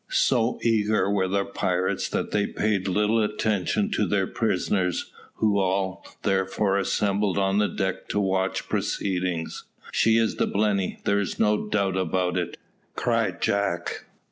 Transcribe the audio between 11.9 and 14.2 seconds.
about it," cried Jack.